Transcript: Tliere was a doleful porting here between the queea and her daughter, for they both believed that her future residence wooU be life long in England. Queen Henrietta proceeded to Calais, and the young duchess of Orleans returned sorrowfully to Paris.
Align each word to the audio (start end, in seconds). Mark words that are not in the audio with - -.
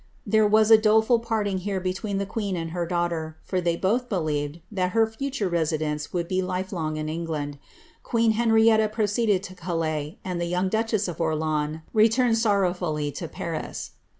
Tliere 0.27 0.49
was 0.49 0.71
a 0.71 0.79
doleful 0.79 1.19
porting 1.19 1.59
here 1.59 1.79
between 1.79 2.17
the 2.17 2.25
queea 2.25 2.55
and 2.55 2.71
her 2.71 2.87
daughter, 2.87 3.37
for 3.43 3.61
they 3.61 3.75
both 3.75 4.09
believed 4.09 4.59
that 4.71 4.93
her 4.93 5.05
future 5.05 5.47
residence 5.47 6.07
wooU 6.07 6.27
be 6.27 6.41
life 6.41 6.71
long 6.73 6.97
in 6.97 7.07
England. 7.07 7.59
Queen 8.01 8.31
Henrietta 8.31 8.89
proceeded 8.89 9.43
to 9.43 9.53
Calais, 9.53 10.17
and 10.25 10.41
the 10.41 10.45
young 10.49 10.69
duchess 10.69 11.07
of 11.07 11.21
Orleans 11.21 11.81
returned 11.93 12.39
sorrowfully 12.39 13.11
to 13.11 13.27
Paris. 13.27 13.91